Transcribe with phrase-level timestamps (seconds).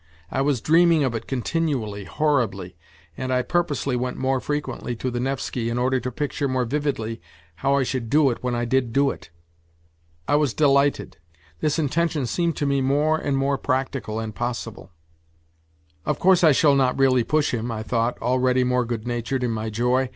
[0.31, 2.75] I was dreaming of it continually, horribly,
[3.15, 7.21] and I purposely went more frequently to the Nevsky in order to picture more vividly
[7.57, 9.29] how I should do it when I did do it.
[10.27, 11.17] I was delighted.
[11.59, 14.89] This intention seemed to me more and more practical and possible."
[16.07, 19.51] Of course I shall not really push him," I thought, already more good natured in
[19.51, 20.09] my joy.